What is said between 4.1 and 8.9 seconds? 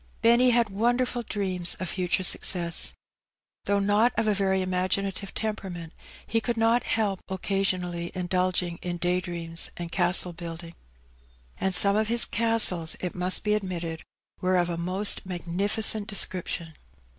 of a very imaginative temperament, he could not help occasionally indulging